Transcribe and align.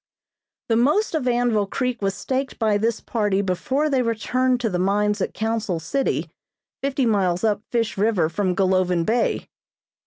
The 0.69 0.75
most 0.75 1.13
of 1.13 1.27
Anvil 1.27 1.67
Creek 1.67 2.01
was 2.01 2.15
staked 2.15 2.57
by 2.57 2.75
this 2.79 2.99
party 3.01 3.43
before 3.43 3.87
they 3.87 4.01
returned 4.01 4.59
to 4.61 4.69
the 4.71 4.79
mines 4.79 5.21
at 5.21 5.35
Council 5.35 5.79
City, 5.79 6.31
fifty 6.81 7.05
miles 7.05 7.43
up 7.43 7.61
Fish 7.69 7.99
River 7.99 8.27
from 8.27 8.55
Golovin 8.55 9.05
Bay. 9.05 9.47